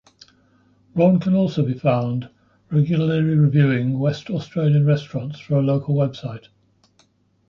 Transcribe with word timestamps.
Braun 0.95 1.19
can 1.19 1.35
also 1.35 1.63
be 1.63 1.75
found 1.75 2.27
regularly 2.71 3.35
reviewing 3.37 3.99
West 3.99 4.31
Australian 4.31 4.83
restaurants 4.83 5.39
for 5.39 5.57
a 5.57 5.61
local 5.61 5.93
website. 5.93 6.47